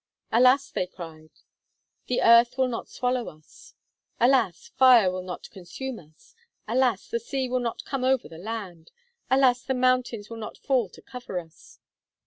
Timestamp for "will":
2.57-2.67, 5.11-5.21, 7.47-7.59, 10.27-10.37